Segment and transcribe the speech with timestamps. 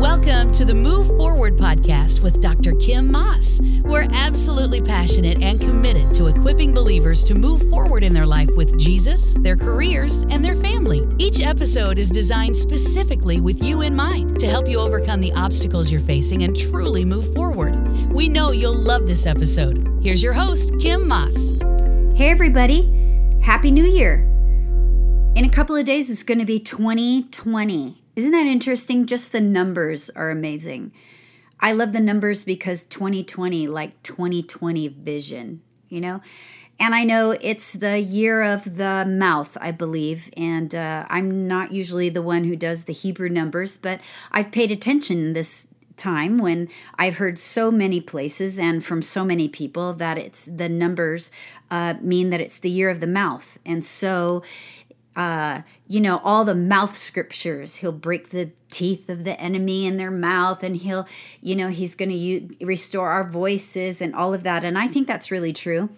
[0.00, 2.72] Welcome to the Move Forward podcast with Dr.
[2.76, 3.60] Kim Maas.
[3.82, 8.78] We're absolutely passionate and committed to equipping believers to move forward in their life with
[8.78, 11.06] Jesus, their careers, and their family.
[11.18, 15.90] Each episode is designed specifically with you in mind to help you overcome the obstacles
[15.90, 17.76] you're facing and truly move forward.
[18.10, 19.86] We know you'll love this episode.
[20.00, 21.50] Here's your host, Kim Maas.
[22.16, 22.90] Hey, everybody.
[23.42, 24.20] Happy New Year.
[25.36, 27.99] In a couple of days, it's going to be 2020.
[28.16, 29.06] Isn't that interesting?
[29.06, 30.92] Just the numbers are amazing.
[31.60, 36.20] I love the numbers because 2020, like 2020 vision, you know?
[36.80, 40.30] And I know it's the year of the mouth, I believe.
[40.36, 44.00] And uh, I'm not usually the one who does the Hebrew numbers, but
[44.32, 49.46] I've paid attention this time when I've heard so many places and from so many
[49.46, 51.30] people that it's the numbers
[51.70, 53.58] uh, mean that it's the year of the mouth.
[53.66, 54.42] And so
[55.16, 57.76] uh, you know, all the mouth scriptures.
[57.76, 61.06] He'll break the teeth of the enemy in their mouth, and he'll,
[61.40, 64.64] you know, he's going to restore our voices and all of that.
[64.64, 65.90] And I think that's really true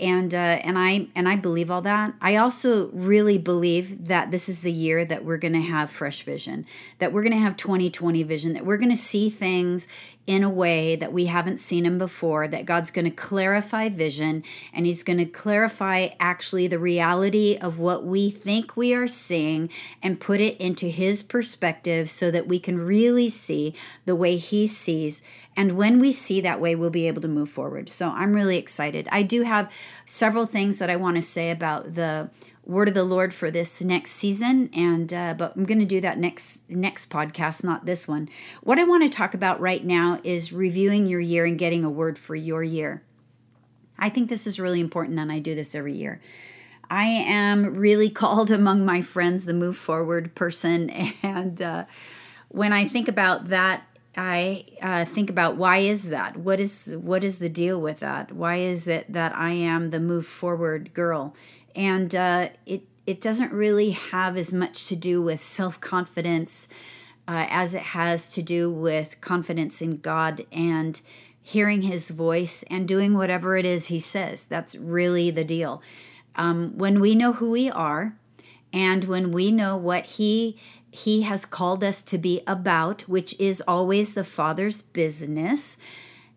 [0.00, 2.14] and uh, and I and I believe all that.
[2.20, 6.22] I also really believe that this is the year that we're going to have fresh
[6.22, 6.66] vision,
[6.98, 9.86] that we're going to have 2020 vision, that we're going to see things
[10.26, 12.46] in a way that we haven't seen him before.
[12.46, 17.78] That God's going to clarify vision, and He's going to clarify actually the reality of
[17.80, 19.70] what we think we are seeing,
[20.02, 24.66] and put it into His perspective, so that we can really see the way He
[24.66, 25.22] sees
[25.56, 27.88] and when we see that way, we'll be able to move forward.
[27.88, 29.08] So I'm really excited.
[29.10, 29.70] I do have
[30.04, 32.30] several things that I want to say about the
[32.64, 36.00] word of the Lord for this next season, and uh, but I'm going to do
[36.00, 38.28] that next next podcast, not this one.
[38.62, 41.90] What I want to talk about right now is reviewing your year and getting a
[41.90, 43.02] word for your year.
[43.98, 46.20] I think this is really important, and I do this every year.
[46.88, 50.90] I am really called among my friends the move forward person,
[51.22, 51.84] and uh,
[52.48, 53.84] when I think about that
[54.16, 56.36] I uh, think about why is that?
[56.36, 58.32] What is what is the deal with that?
[58.32, 61.34] Why is it that I am the move forward girl?
[61.74, 66.68] And uh, it it doesn't really have as much to do with self confidence
[67.26, 71.00] uh, as it has to do with confidence in God and
[71.42, 74.44] hearing His voice and doing whatever it is He says.
[74.44, 75.82] That's really the deal.
[76.36, 78.16] Um, when we know who we are,
[78.72, 80.56] and when we know what He
[80.92, 85.76] he has called us to be about, which is always the Father's business.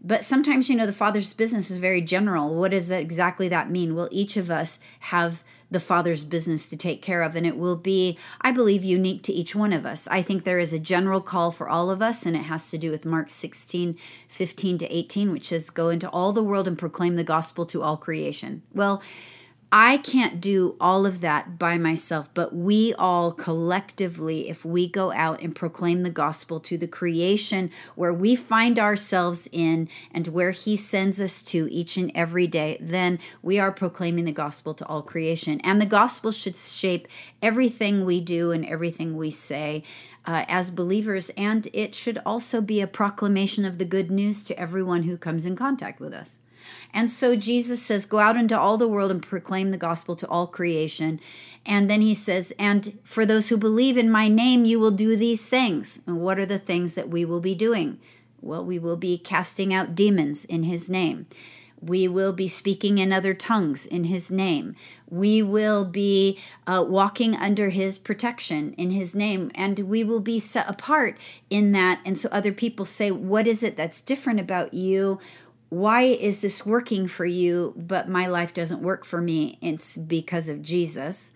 [0.03, 2.53] But sometimes, you know, the Father's business is very general.
[2.56, 3.96] What does exactly that mean?
[3.96, 7.38] Will each of us have the Father's business to take care of?
[7.38, 10.08] And it will be, I believe, unique to each one of us.
[10.12, 12.78] I think there is a general call for all of us, and it has to
[12.78, 13.97] do with Mark 16,
[14.28, 17.81] 15 to 18, which says, Go into all the world and proclaim the gospel to
[17.81, 18.62] all creation.
[18.74, 19.02] Well,
[19.75, 25.11] I can't do all of that by myself, but we all collectively, if we go
[25.11, 30.51] out and proclaim the gospel to the creation where we find ourselves in and where
[30.51, 34.85] He sends us to each and every day, then we are proclaiming the gospel to
[34.85, 35.59] all creation.
[35.63, 37.07] And the gospel should shape
[37.41, 39.81] everything we do and everything we say.
[40.25, 44.57] Uh, as believers, and it should also be a proclamation of the good news to
[44.57, 46.40] everyone who comes in contact with us.
[46.94, 50.28] And so Jesus says, Go out into all the world and proclaim the gospel to
[50.28, 51.19] all creation.
[51.66, 55.16] And then he says, And for those who believe in my name, you will do
[55.16, 56.02] these things.
[56.06, 58.00] And what are the things that we will be doing?
[58.41, 61.28] Well, we will be casting out demons in his name.
[61.81, 64.75] We will be speaking in other tongues in his name.
[65.09, 69.52] We will be uh, walking under his protection in his name.
[69.53, 71.18] And we will be set apart
[71.50, 72.00] in that.
[72.06, 75.19] And so other people say, What is it that's different about you?
[75.73, 79.57] Why is this working for you, but my life doesn't work for me?
[79.61, 81.31] It's because of Jesus.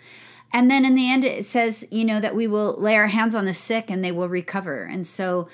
[0.53, 3.35] And then in the end, it says, you know, that we will lay our hands
[3.35, 4.83] on the sick and they will recover.
[4.83, 5.49] And so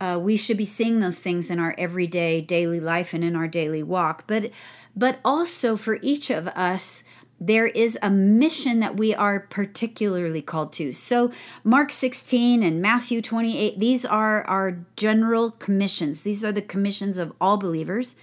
[0.00, 3.48] uh, we should be seeing those things in our everyday daily life and in our
[3.48, 4.24] daily walk.
[4.26, 4.50] But
[4.96, 7.04] but also for each of us,
[7.40, 10.92] there is a mission that we are particularly called to.
[10.92, 11.32] So,
[11.64, 16.22] Mark 16 and Matthew 28, these are our general commissions.
[16.22, 18.14] These are the commissions of all believers.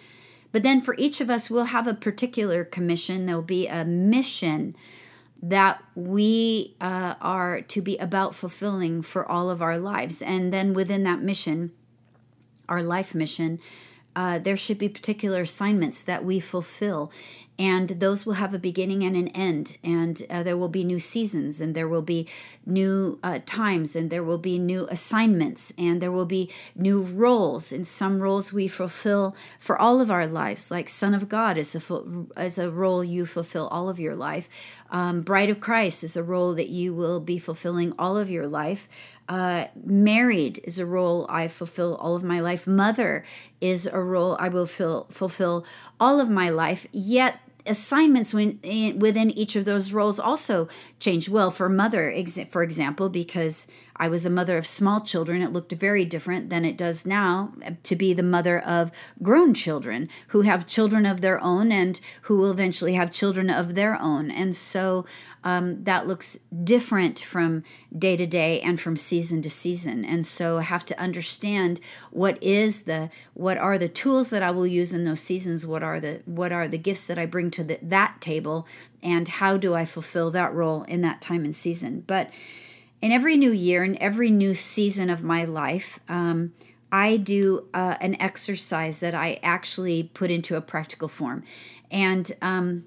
[0.51, 3.25] But then for each of us, we'll have a particular commission.
[3.25, 4.75] There'll be a mission
[5.41, 10.21] that we uh, are to be about fulfilling for all of our lives.
[10.21, 11.71] And then within that mission,
[12.69, 13.59] our life mission,
[14.15, 17.11] uh, there should be particular assignments that we fulfill.
[17.59, 20.99] And those will have a beginning and an end and uh, there will be new
[20.99, 22.27] seasons and there will be
[22.65, 27.71] new uh, times and there will be new assignments and there will be new roles
[27.71, 31.75] and some roles we fulfill for all of our lives like son of god is
[31.75, 34.49] a, is a role you fulfill all of your life
[34.91, 38.47] um, bride of christ is a role that you will be fulfilling all of your
[38.47, 38.87] life
[39.29, 42.65] uh, married is a role I fulfill all of my life.
[42.65, 43.25] Mother
[43.59, 45.65] is a role I will fill, fulfill
[45.99, 46.87] all of my life.
[46.93, 47.37] Yet
[47.67, 50.67] assignments within each of those roles also
[50.99, 51.29] change.
[51.29, 52.13] Well, for mother,
[52.49, 53.67] for example, because
[53.99, 55.41] I was a mother of small children.
[55.41, 57.53] It looked very different than it does now
[57.83, 58.91] to be the mother of
[59.21, 63.75] grown children who have children of their own and who will eventually have children of
[63.75, 64.29] their own.
[64.31, 65.05] And so
[65.43, 67.63] um, that looks different from
[67.97, 70.03] day to day and from season to season.
[70.03, 71.79] And so I have to understand
[72.11, 75.65] what is the what are the tools that I will use in those seasons.
[75.65, 78.67] What are the what are the gifts that I bring to the, that table,
[79.01, 82.03] and how do I fulfill that role in that time and season?
[82.05, 82.29] But
[83.01, 86.53] in every new year and every new season of my life, um,
[86.91, 91.43] I do uh, an exercise that I actually put into a practical form,
[91.91, 92.85] and um,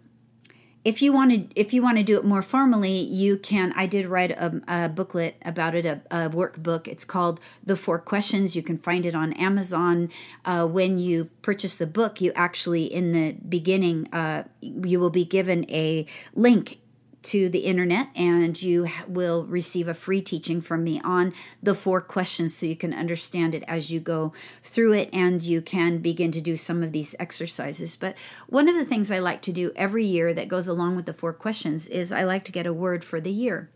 [0.85, 3.87] if you want to if you want to do it more formally you can i
[3.87, 6.89] did write a, a booklet about it a, a, workbook.
[6.89, 8.57] It's called the four questions.
[8.57, 10.11] You can find it on amazon.
[10.45, 15.25] Uh, when you purchase the book you actually in the beginning uh, you will be
[15.25, 16.79] given a link
[17.23, 21.33] to the internet and you will receive a free teaching from me on
[21.63, 24.33] the four questions so you can understand it as you go
[24.63, 27.97] through it and you can begin to do some of these exercises.
[27.97, 28.17] But
[28.49, 31.15] one of the things I like to do every year that goes along with the
[31.15, 33.71] four questions is I like to get a word for the year.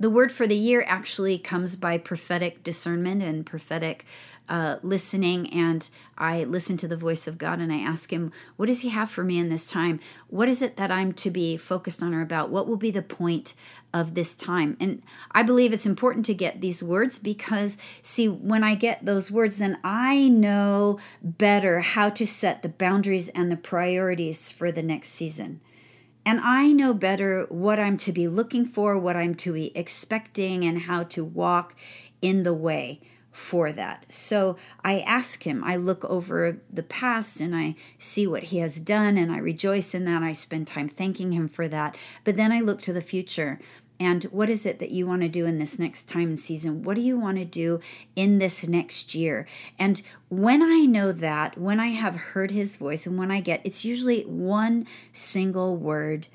[0.00, 4.04] The word for the year actually comes by prophetic discernment and prophetic
[4.48, 5.48] uh, listening.
[5.50, 5.88] And
[6.18, 9.08] I listen to the voice of God and I ask Him, What does He have
[9.08, 10.00] for me in this time?
[10.28, 12.50] What is it that I'm to be focused on or about?
[12.50, 13.54] What will be the point
[13.92, 14.76] of this time?
[14.80, 15.00] And
[15.30, 19.58] I believe it's important to get these words because, see, when I get those words,
[19.58, 25.08] then I know better how to set the boundaries and the priorities for the next
[25.10, 25.60] season.
[26.26, 30.64] And I know better what I'm to be looking for, what I'm to be expecting,
[30.64, 31.74] and how to walk
[32.22, 33.00] in the way
[33.30, 34.06] for that.
[34.08, 38.78] So I ask him, I look over the past and I see what he has
[38.78, 40.22] done, and I rejoice in that.
[40.22, 41.98] I spend time thanking him for that.
[42.22, 43.58] But then I look to the future
[44.00, 46.82] and what is it that you want to do in this next time and season?
[46.82, 47.80] What do you want to do
[48.16, 49.46] in this next year?
[49.78, 53.60] And when I know that, when I have heard his voice, and when I get
[53.64, 56.26] it's usually one single word,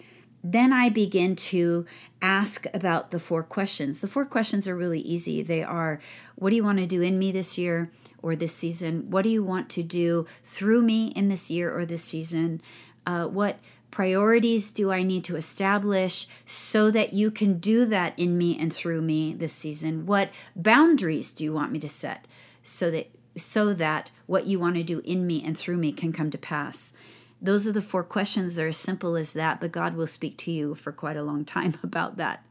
[0.41, 1.85] then I begin to
[2.21, 3.99] ask about the four questions.
[3.99, 5.41] The four questions are really easy.
[5.41, 5.99] They are
[6.35, 7.91] what do you want to do in me this year
[8.21, 9.09] or this season?
[9.11, 12.61] What do you want to do through me in this year or this season?
[13.05, 13.59] Uh, what
[13.91, 18.71] priorities do I need to establish so that you can do that in me and
[18.73, 20.05] through me this season?
[20.05, 22.27] What boundaries do you want me to set
[22.63, 26.11] so that so that what you want to do in me and through me can
[26.11, 26.93] come to pass?
[27.41, 28.55] Those are the four questions.
[28.55, 31.45] They're as simple as that, but God will speak to you for quite a long
[31.45, 32.43] time about that.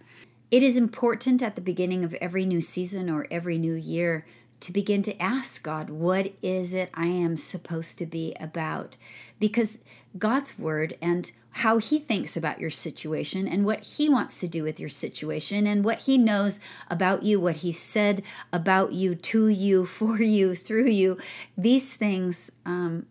[0.50, 4.25] It is important at the beginning of every new season or every new year
[4.60, 8.96] to begin to ask God, what is it I am supposed to be about?
[9.38, 9.78] Because
[10.19, 14.62] God's word and how he thinks about your situation and what he wants to do
[14.62, 18.22] with your situation and what he knows about you, what he said
[18.52, 21.19] about you, to you, for you, through you,
[21.56, 23.06] these things um,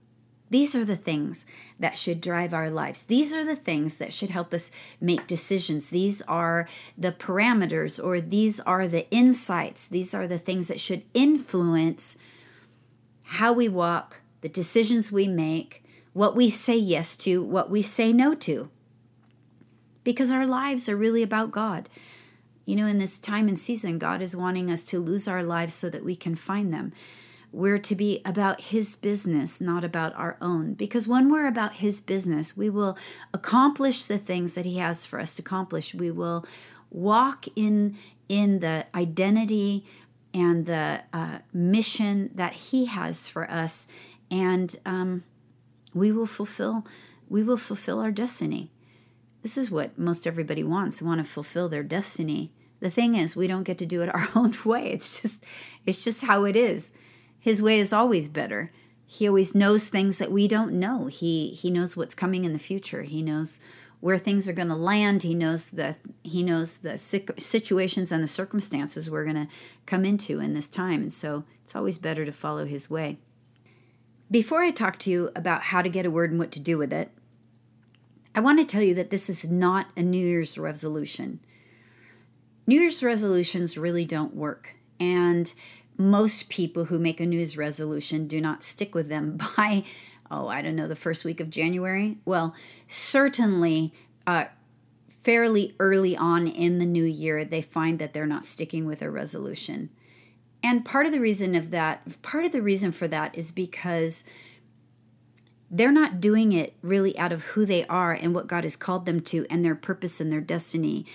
[0.50, 1.46] these are the things
[1.80, 3.04] that should drive our lives.
[3.04, 4.72] These are the things that should help us
[5.02, 5.90] make decisions.
[5.90, 6.68] These are
[6.98, 9.88] the parameters or these are the insights.
[9.88, 12.16] These are the things that should influence
[13.24, 15.84] how we walk, the decisions we make,
[16.14, 18.70] what we say yes to, what we say no to.
[20.06, 21.90] Because our lives are really about God.
[22.66, 25.74] You know, in this time and season, God is wanting us to lose our lives
[25.74, 26.94] so that we can find them.
[27.52, 30.74] We're to be about His business, not about our own.
[30.74, 32.98] Because when we're about His business, we will
[33.34, 35.94] accomplish the things that He has for us to accomplish.
[35.94, 36.46] We will
[36.90, 37.98] walk in
[38.30, 39.86] in the identity
[40.34, 43.88] and the uh, mission that He has for us,
[44.30, 45.24] and um,
[45.94, 46.86] we will fulfill
[47.30, 48.72] we will fulfill our destiny.
[49.42, 51.02] This is what most everybody wants.
[51.02, 52.52] want to fulfill their destiny.
[52.80, 54.92] The thing is, we don't get to do it our own way.
[54.92, 55.46] It's just
[55.86, 56.92] it's just how it is.
[57.40, 58.72] His way is always better.
[59.06, 61.08] He always knows things that we don't know.
[61.08, 63.04] He he knows what's coming in the future.
[63.04, 63.60] He knows
[64.00, 65.24] where things are going to land.
[65.24, 69.54] He knows the he knows the situations and the circumstances we're going to
[69.86, 71.02] come into in this time.
[71.02, 73.18] And so it's always better to follow his way.
[74.30, 76.78] Before I talk to you about how to get a word and what to do
[76.78, 77.12] with it,
[78.36, 81.40] I want to tell you that this is not a New Year's resolution.
[82.68, 84.76] New Year's resolutions really don't work.
[85.00, 85.54] And
[85.98, 89.84] most people who make a New Year's resolution do not stick with them by,
[90.30, 92.18] oh, I don't know, the first week of January.
[92.26, 92.56] Well,
[92.88, 93.94] certainly,
[94.26, 94.46] uh,
[95.10, 99.10] fairly early on in the new year, they find that they're not sticking with a
[99.10, 99.90] resolution.
[100.64, 104.24] And part of the reason of that, part of the reason for that is because
[105.70, 109.06] they're not doing it really out of who they are and what God has called
[109.06, 111.06] them to and their purpose and their destiny.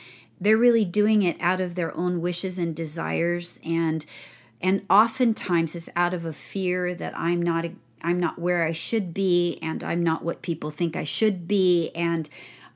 [0.41, 4.05] They're really doing it out of their own wishes and desires and
[4.63, 7.67] and oftentimes it's out of a fear that I'm not
[8.03, 11.91] I'm not where I should be and I'm not what people think I should be
[11.95, 12.29] and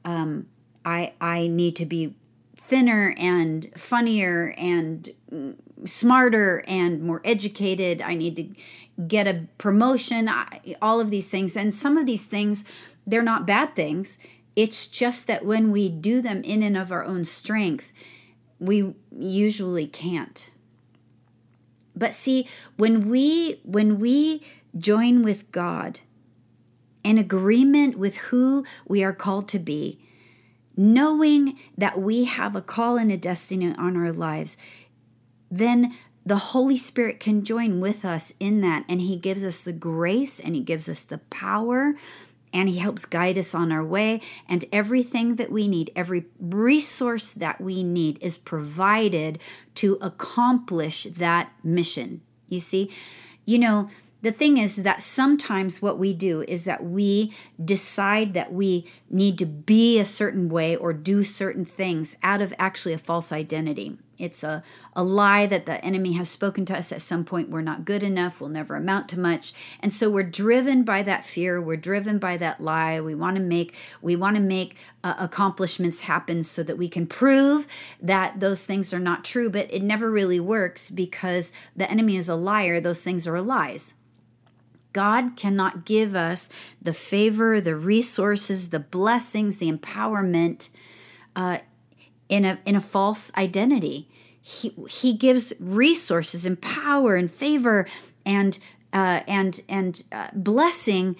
[0.04, 0.46] um,
[0.84, 2.14] I I need to be
[2.56, 5.10] thinner and funnier and
[5.84, 8.02] smarter and more educated.
[8.02, 8.48] I need to
[9.06, 10.28] get a promotion,
[10.80, 11.56] all of these things.
[11.56, 12.64] And some of these things,
[13.06, 14.18] they're not bad things.
[14.54, 17.92] It's just that when we do them in and of our own strength,
[18.58, 20.50] we usually can't.
[21.96, 24.42] But see, when we when we
[24.76, 26.00] join with God
[27.02, 29.98] in agreement with who we are called to be,
[30.76, 34.56] knowing that we have a call and a destiny on our lives,
[35.50, 35.94] then
[36.26, 38.84] the Holy Spirit can join with us in that.
[38.88, 41.94] And He gives us the grace and He gives us the power
[42.52, 44.20] and He helps guide us on our way.
[44.48, 49.38] And everything that we need, every resource that we need, is provided
[49.76, 52.22] to accomplish that mission.
[52.48, 52.90] You see,
[53.44, 53.88] you know,
[54.22, 59.38] the thing is that sometimes what we do is that we decide that we need
[59.38, 63.98] to be a certain way or do certain things out of actually a false identity.
[64.18, 64.62] It's a,
[64.94, 67.50] a lie that the enemy has spoken to us at some point.
[67.50, 68.40] We're not good enough.
[68.40, 69.52] We'll never amount to much.
[69.80, 71.60] And so we're driven by that fear.
[71.60, 73.00] We're driven by that lie.
[73.00, 77.06] We want to make we want to make uh, accomplishments happen so that we can
[77.06, 77.66] prove
[78.00, 79.50] that those things are not true.
[79.50, 82.80] But it never really works because the enemy is a liar.
[82.80, 83.94] Those things are lies.
[84.96, 86.48] God cannot give us
[86.80, 90.70] the favor, the resources, the blessings, the empowerment.
[91.36, 91.58] Uh,
[92.28, 94.08] in a in a false identity.
[94.40, 97.86] He he gives resources and power and favor
[98.24, 98.58] and
[98.92, 101.16] uh, and and uh, blessing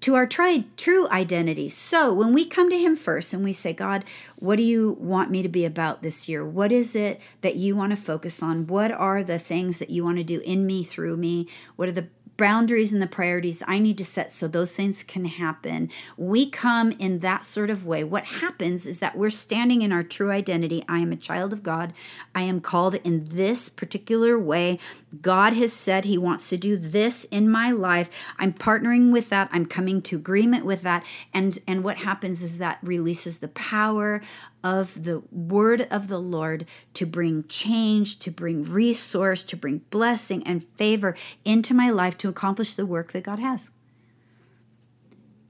[0.00, 1.68] to our true identity.
[1.68, 4.04] So when we come to Him first and we say, God,
[4.36, 6.44] what do you want me to be about this year?
[6.44, 8.68] What is it that you want to focus on?
[8.68, 11.48] What are the things that you want to do in me, through me?
[11.74, 15.24] What are the boundaries and the priorities I need to set so those things can
[15.24, 15.90] happen.
[16.16, 18.04] We come in that sort of way.
[18.04, 20.84] What happens is that we're standing in our true identity.
[20.88, 21.92] I am a child of God.
[22.34, 24.78] I am called in this particular way.
[25.22, 28.10] God has said He wants to do this in my life.
[28.38, 29.48] I'm partnering with that.
[29.52, 31.04] I'm coming to agreement with that.
[31.32, 34.20] And, and what happens is that releases the power
[34.64, 40.46] of the word of the Lord to bring change, to bring resource, to bring blessing
[40.46, 43.70] and favor into my life to accomplish the work that God has.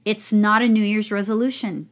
[0.05, 1.89] It's not a New Year's resolution.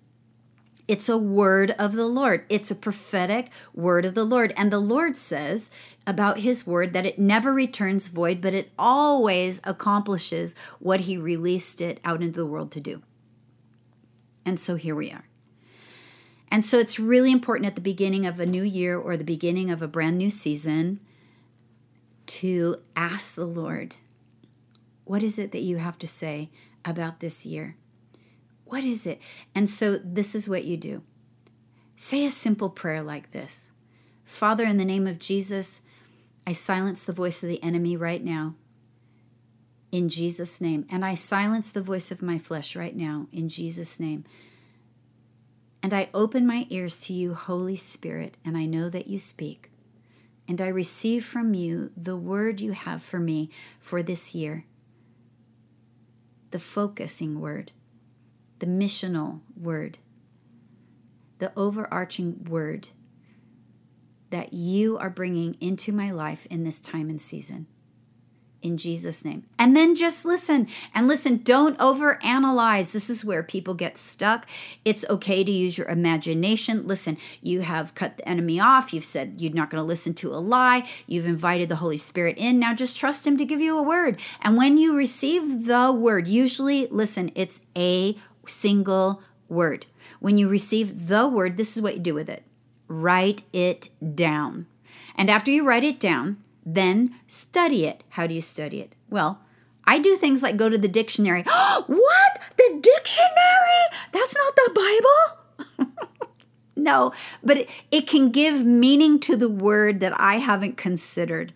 [0.87, 2.45] It's a word of the Lord.
[2.47, 4.53] It's a prophetic word of the Lord.
[4.55, 5.71] And the Lord says
[6.05, 11.81] about his word that it never returns void, but it always accomplishes what he released
[11.81, 13.01] it out into the world to do.
[14.45, 15.25] And so here we are.
[16.51, 19.71] And so it's really important at the beginning of a new year or the beginning
[19.71, 20.99] of a brand new season
[22.27, 23.95] to ask the Lord,
[25.03, 26.51] what is it that you have to say
[26.83, 27.75] about this year?
[28.65, 29.21] What is it?
[29.53, 31.03] And so this is what you do
[31.95, 33.71] say a simple prayer like this
[34.25, 35.81] Father, in the name of Jesus,
[36.45, 38.55] I silence the voice of the enemy right now.
[39.91, 40.85] In Jesus' name.
[40.89, 43.27] And I silence the voice of my flesh right now.
[43.31, 44.25] In Jesus' name.
[45.81, 49.71] And I open my ears to you, Holy Spirit, and I know that you speak.
[50.47, 54.65] And I receive from you the word you have for me for this year
[56.55, 57.73] the focusing word,
[58.65, 59.99] the missional word,
[61.37, 62.89] the overarching word
[64.31, 67.67] that you are bringing into my life in this time and season
[68.65, 69.43] in Jesus' name.
[69.59, 71.37] And then just listen and listen.
[71.43, 72.91] Don't overanalyze.
[72.91, 74.49] This is where people get stuck.
[74.83, 76.87] It's okay to use your imagination.
[76.87, 78.91] Listen, you have cut the enemy off.
[78.91, 80.87] You've said you're not going to listen to a lie.
[81.05, 82.59] You've invited the Holy Spirit in.
[82.59, 84.19] Now just trust Him to give you a word.
[84.41, 89.87] And when you receive the word, usually, listen, it's a single word.
[90.19, 92.43] When you receive the word, this is what you do with it
[92.87, 94.67] write it down.
[95.15, 98.03] And after you write it down, then study it.
[98.09, 98.93] How do you study it?
[99.09, 99.41] Well,
[99.85, 101.43] I do things like go to the dictionary.
[101.87, 102.41] what?
[102.57, 103.85] The dictionary?
[104.11, 105.37] That's not the
[105.77, 105.89] Bible?
[106.75, 107.11] no,
[107.43, 111.53] but it, it can give meaning to the word that I haven't considered.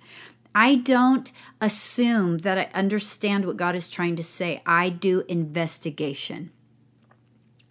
[0.53, 1.31] I don't
[1.61, 4.61] assume that I understand what God is trying to say.
[4.65, 6.51] I do investigation.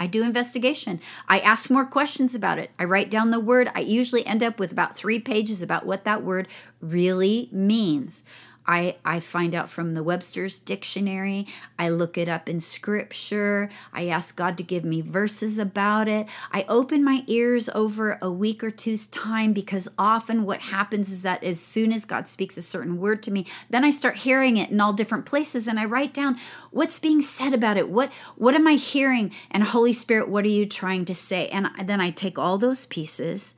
[0.00, 1.00] I do investigation.
[1.28, 2.70] I ask more questions about it.
[2.78, 3.70] I write down the word.
[3.74, 6.48] I usually end up with about three pages about what that word
[6.80, 8.22] really means.
[8.68, 11.46] I, I find out from the Webster's dictionary.
[11.78, 13.70] I look it up in scripture.
[13.94, 16.28] I ask God to give me verses about it.
[16.52, 21.22] I open my ears over a week or two's time because often what happens is
[21.22, 24.58] that as soon as God speaks a certain word to me, then I start hearing
[24.58, 26.36] it in all different places and I write down
[26.70, 27.88] what's being said about it.
[27.88, 29.32] What what am I hearing?
[29.50, 31.48] And Holy Spirit, what are you trying to say?
[31.48, 33.54] And then I take all those pieces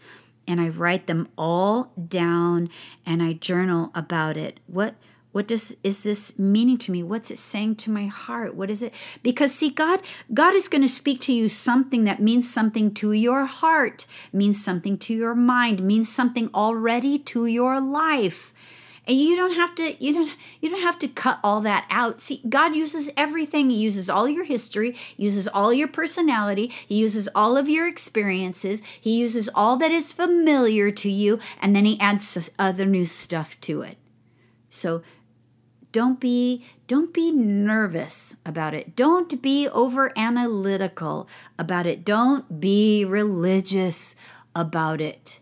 [0.47, 2.69] and I write them all down
[3.07, 4.61] and I journal about it.
[4.67, 4.95] What
[5.33, 7.03] what does is this meaning to me?
[7.05, 8.57] What's it saying to my heart?
[8.57, 8.93] What is it?
[9.23, 10.03] Because see God
[10.35, 14.63] God is going to speak to you something that means something to your heart, means
[14.63, 18.53] something to your mind, means something already to your life.
[19.11, 22.23] And you don't have to you don't you don't have to cut all that out.
[22.23, 23.69] See, God uses everything.
[23.69, 27.88] He uses all your history, he uses all your personality, he uses all of your
[27.88, 33.05] experiences, he uses all that is familiar to you, and then he adds other new
[33.05, 33.99] stuff to it.
[34.69, 35.02] So
[35.90, 43.05] don't be don't be nervous about it don't be over analytical about it don't be
[43.05, 44.14] religious
[44.55, 45.40] about it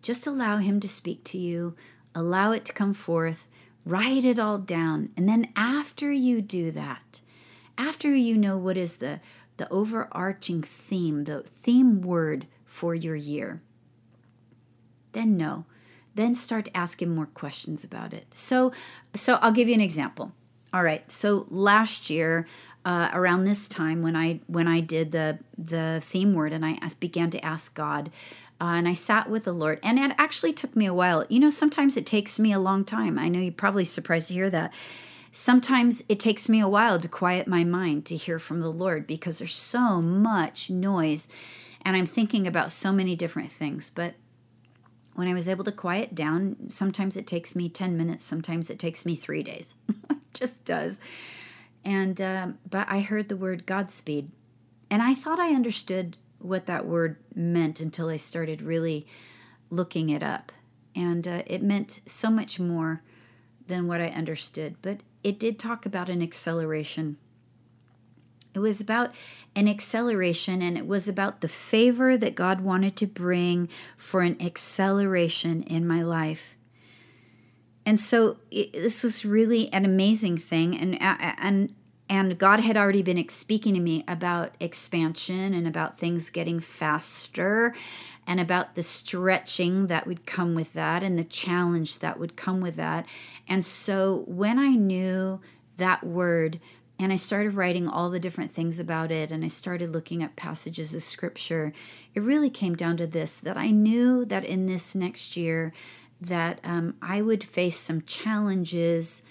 [0.00, 1.74] just allow him to speak to you
[2.14, 3.46] allow it to come forth
[3.84, 7.20] write it all down and then after you do that
[7.76, 9.20] after you know what is the
[9.56, 13.60] the overarching theme the theme word for your year
[15.12, 15.64] then know
[16.14, 18.26] then start asking more questions about it.
[18.32, 18.72] So,
[19.14, 20.32] so I'll give you an example.
[20.72, 21.10] All right.
[21.10, 22.46] So last year,
[22.84, 26.78] uh, around this time when I when I did the the theme word and I
[26.98, 28.10] began to ask God,
[28.60, 31.24] uh, and I sat with the Lord, and it actually took me a while.
[31.28, 33.18] You know, sometimes it takes me a long time.
[33.18, 34.72] I know you're probably surprised to hear that.
[35.30, 39.06] Sometimes it takes me a while to quiet my mind to hear from the Lord
[39.06, 41.28] because there's so much noise,
[41.82, 43.90] and I'm thinking about so many different things.
[43.90, 44.14] But
[45.14, 48.78] when I was able to quiet down, sometimes it takes me 10 minutes, sometimes it
[48.78, 49.74] takes me three days.
[50.10, 51.00] it just does.
[51.84, 54.30] And, um, but I heard the word Godspeed.
[54.90, 59.06] And I thought I understood what that word meant until I started really
[59.70, 60.52] looking it up.
[60.94, 63.02] And uh, it meant so much more
[63.66, 64.76] than what I understood.
[64.82, 67.16] But it did talk about an acceleration
[68.54, 69.14] it was about
[69.56, 74.40] an acceleration and it was about the favor that God wanted to bring for an
[74.40, 76.54] acceleration in my life.
[77.84, 81.74] And so it, this was really an amazing thing and and
[82.08, 87.74] and God had already been speaking to me about expansion and about things getting faster
[88.26, 92.60] and about the stretching that would come with that and the challenge that would come
[92.60, 93.06] with that.
[93.48, 95.40] And so when I knew
[95.78, 96.60] that word
[96.98, 100.36] and I started writing all the different things about it, and I started looking at
[100.36, 101.72] passages of scripture.
[102.14, 105.72] It really came down to this that I knew that in this next year,
[106.26, 109.22] that um, I would face some challenges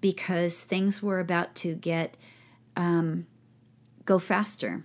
[0.00, 2.16] because things were about to get
[2.76, 3.26] um,
[4.04, 4.84] go faster.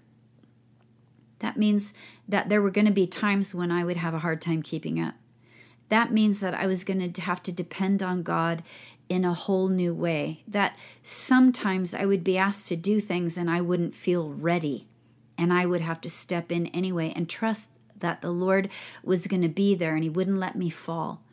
[1.40, 1.94] That means
[2.28, 5.00] that there were going to be times when I would have a hard time keeping
[5.00, 5.16] up.
[5.90, 8.64] That means that I was going to have to depend on God
[9.10, 10.44] in a whole new way.
[10.48, 14.88] That sometimes I would be asked to do things and I wouldn't feel ready.
[15.38, 18.70] And I would have to step in anyway and trust that the Lord
[19.04, 21.24] was going to be there and He wouldn't let me fall.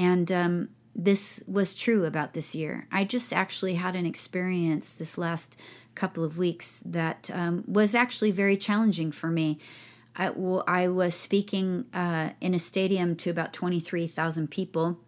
[0.00, 2.86] And um, this was true about this year.
[2.90, 5.60] I just actually had an experience this last
[5.94, 9.58] couple of weeks that um, was actually very challenging for me.
[10.16, 14.98] I, was speaking uh, in a stadium to about 23,000 people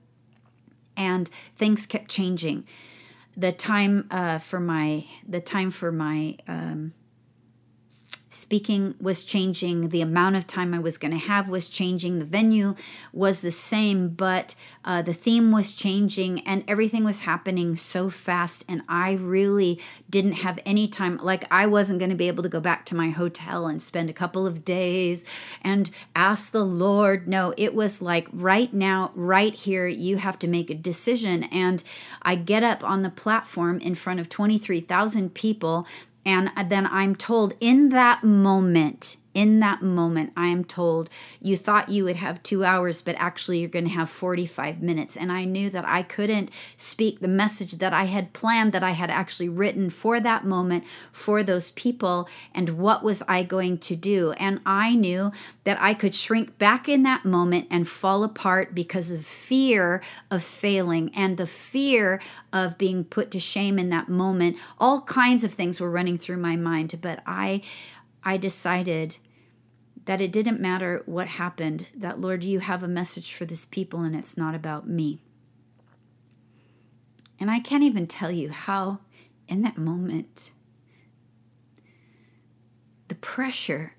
[0.94, 2.66] and things kept changing.
[3.34, 6.92] The time uh, for my the time for my um,
[8.32, 12.24] speaking was changing the amount of time i was going to have was changing the
[12.24, 12.74] venue
[13.12, 18.64] was the same but uh, the theme was changing and everything was happening so fast
[18.68, 22.48] and i really didn't have any time like i wasn't going to be able to
[22.48, 25.24] go back to my hotel and spend a couple of days
[25.60, 27.28] and ask the lord.
[27.28, 31.84] No it was like right now right here you have to make a decision and
[32.22, 35.86] i get up on the platform in front of 23000 people
[36.24, 41.08] and then I'm told in that moment, in that moment, I am told,
[41.40, 45.16] you thought you would have two hours, but actually you're going to have 45 minutes.
[45.16, 48.90] And I knew that I couldn't speak the message that I had planned, that I
[48.90, 52.28] had actually written for that moment, for those people.
[52.54, 54.32] And what was I going to do?
[54.32, 55.32] And I knew
[55.64, 60.42] that I could shrink back in that moment and fall apart because of fear of
[60.42, 62.20] failing and the fear
[62.52, 64.56] of being put to shame in that moment.
[64.78, 67.62] All kinds of things were running through my mind, but I
[68.24, 69.18] I decided
[70.04, 74.00] that it didn't matter what happened, that Lord, you have a message for this people
[74.00, 75.20] and it's not about me.
[77.38, 79.00] And I can't even tell you how,
[79.48, 80.52] in that moment,
[83.08, 83.94] the pressure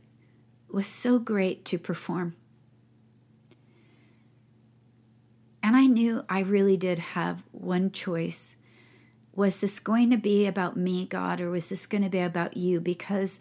[0.69, 2.35] was so great to perform.
[5.61, 8.57] And I knew I really did have one choice.
[9.33, 12.57] Was this going to be about me, God, or was this going to be about
[12.57, 12.81] you?
[12.81, 13.39] Because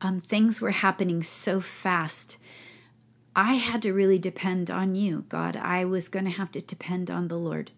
[0.00, 2.38] um, things were happening so fast.
[3.34, 5.56] I had to really depend on you, God.
[5.56, 7.70] I was going to have to depend on the Lord.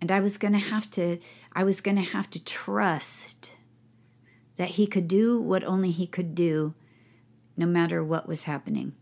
[0.00, 1.18] And I was going to have to
[1.52, 3.52] I was going to have to trust
[4.56, 6.74] that he could do what only he could do
[7.56, 8.94] no matter what was happening.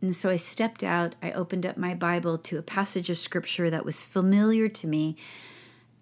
[0.00, 3.70] And so I stepped out, I opened up my Bible to a passage of scripture
[3.70, 5.16] that was familiar to me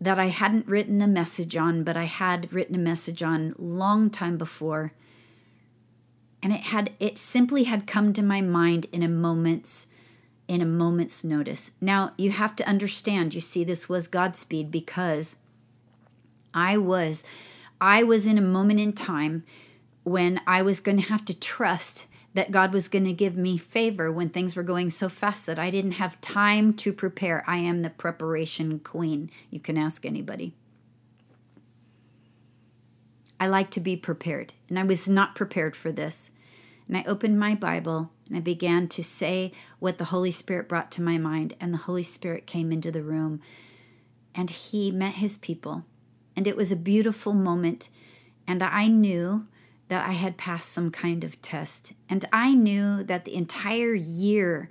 [0.02, 4.10] that I hadn't written a message on, but I had written a message on long
[4.10, 4.92] time before.
[6.42, 9.86] And it had it simply had come to my mind in a moment's
[10.48, 11.70] in a moment's notice.
[11.80, 15.36] Now, you have to understand, you see this was Godspeed because
[16.52, 17.24] I was
[17.80, 19.44] I was in a moment in time
[20.02, 23.58] when I was going to have to trust that God was going to give me
[23.58, 27.44] favor when things were going so fast that I didn't have time to prepare.
[27.46, 29.30] I am the preparation queen.
[29.50, 30.54] You can ask anybody.
[33.38, 36.30] I like to be prepared, and I was not prepared for this.
[36.86, 40.90] And I opened my Bible and I began to say what the Holy Spirit brought
[40.92, 43.40] to my mind, and the Holy Spirit came into the room
[44.34, 45.84] and he met his people.
[46.36, 47.88] And it was a beautiful moment.
[48.46, 49.46] And I knew
[49.88, 51.92] that I had passed some kind of test.
[52.08, 54.70] And I knew that the entire year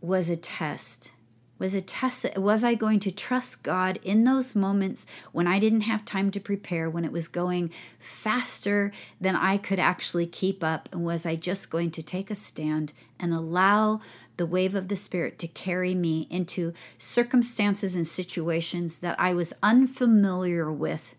[0.00, 1.12] was a test.
[1.58, 2.26] Was a test.
[2.36, 6.40] Was I going to trust God in those moments when I didn't have time to
[6.40, 10.88] prepare, when it was going faster than I could actually keep up?
[10.90, 14.00] And was I just going to take a stand and allow
[14.38, 19.52] the wave of the Spirit to carry me into circumstances and situations that I was
[19.62, 21.14] unfamiliar with?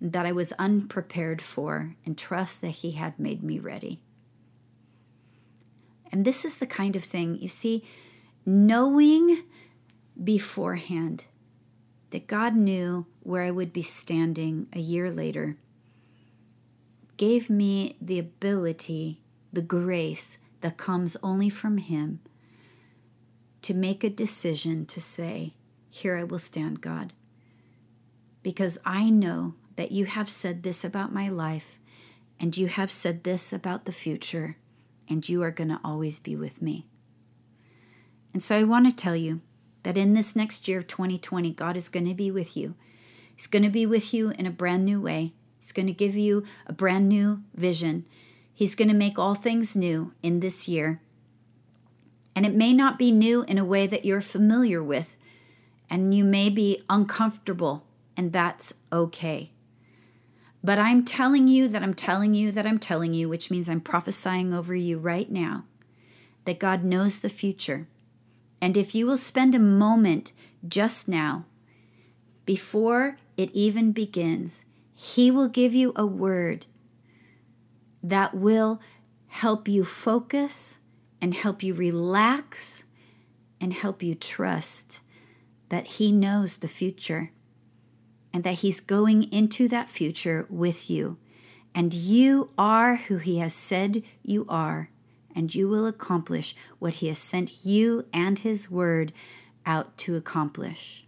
[0.00, 4.00] That I was unprepared for and trust that He had made me ready.
[6.10, 7.84] And this is the kind of thing, you see,
[8.46, 9.42] knowing
[10.22, 11.26] beforehand
[12.10, 15.56] that God knew where I would be standing a year later
[17.16, 19.20] gave me the ability,
[19.52, 22.20] the grace that comes only from Him
[23.62, 25.54] to make a decision to say,
[25.90, 27.12] Here I will stand, God.
[28.42, 31.78] Because I know that you have said this about my life,
[32.40, 34.56] and you have said this about the future,
[35.08, 36.84] and you are going to always be with me.
[38.34, 39.40] And so I want to tell you
[39.84, 42.74] that in this next year of 2020, God is going to be with you.
[43.36, 45.32] He's going to be with you in a brand new way.
[45.60, 48.04] He's going to give you a brand new vision.
[48.52, 51.00] He's going to make all things new in this year.
[52.34, 55.16] And it may not be new in a way that you're familiar with,
[55.88, 57.86] and you may be uncomfortable,
[58.16, 59.52] and that's okay.
[60.62, 63.80] But I'm telling you that I'm telling you that I'm telling you, which means I'm
[63.80, 65.64] prophesying over you right now,
[66.44, 67.86] that God knows the future.
[68.60, 70.32] And if you will spend a moment
[70.66, 71.44] just now,
[72.44, 76.66] before it even begins, He will give you a word
[78.02, 78.80] that will
[79.28, 80.78] help you focus
[81.20, 82.84] and help you relax
[83.60, 85.00] and help you trust
[85.68, 87.30] that He knows the future
[88.32, 91.18] and that He's going into that future with you.
[91.74, 94.90] And you are who He has said you are,
[95.34, 99.12] and you will accomplish what He has sent you and His Word
[99.64, 101.06] out to accomplish.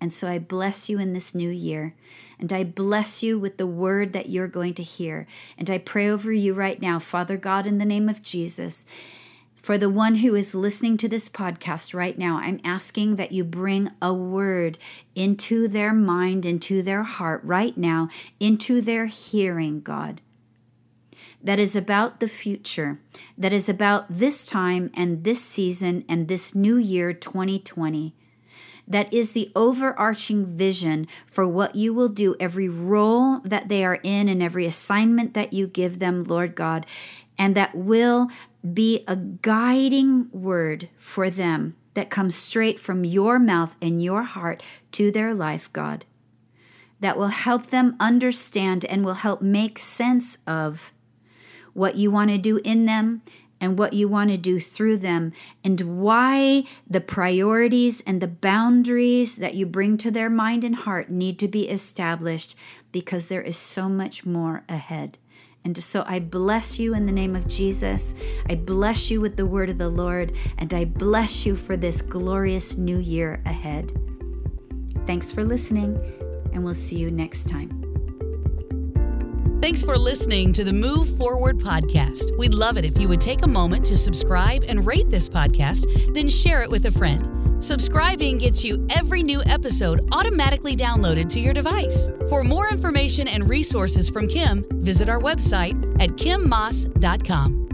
[0.00, 1.94] And so I bless you in this new year.
[2.38, 5.26] And I bless you with the word that you're going to hear.
[5.58, 8.86] And I pray over you right now, Father God, in the name of Jesus.
[9.62, 13.44] For the one who is listening to this podcast right now, I'm asking that you
[13.44, 14.78] bring a word
[15.14, 20.22] into their mind, into their heart right now, into their hearing, God.
[21.42, 23.00] That is about the future,
[23.36, 28.14] that is about this time and this season and this new year, 2020
[28.88, 34.00] that is the overarching vision for what you will do, every role that they are
[34.02, 36.84] in, and every assignment that you give them, Lord God,
[37.40, 38.30] and that will
[38.74, 44.62] be a guiding word for them that comes straight from your mouth and your heart
[44.92, 46.04] to their life, God,
[47.00, 50.92] that will help them understand and will help make sense of
[51.72, 53.22] what you want to do in them
[53.58, 59.36] and what you want to do through them, and why the priorities and the boundaries
[59.36, 62.54] that you bring to their mind and heart need to be established
[62.90, 65.18] because there is so much more ahead.
[65.64, 68.14] And so I bless you in the name of Jesus.
[68.48, 72.00] I bless you with the word of the Lord, and I bless you for this
[72.02, 73.92] glorious new year ahead.
[75.06, 75.98] Thanks for listening,
[76.52, 77.76] and we'll see you next time.
[79.60, 82.36] Thanks for listening to the Move Forward podcast.
[82.38, 86.14] We'd love it if you would take a moment to subscribe and rate this podcast,
[86.14, 87.39] then share it with a friend.
[87.60, 92.08] Subscribing gets you every new episode automatically downloaded to your device.
[92.28, 97.69] For more information and resources from Kim, visit our website at kimmaas.com.